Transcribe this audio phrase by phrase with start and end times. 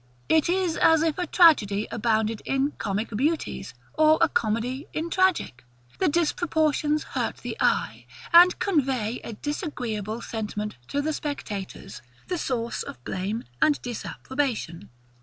[0.27, 5.63] It is as if a tragedy abounded in comic beauties, or a comedy in tragic.
[5.99, 12.81] The disproportions hurt the eye, and convey a disagreeable sentiment to the spectators, the source
[12.81, 14.89] of blame and disapprobation.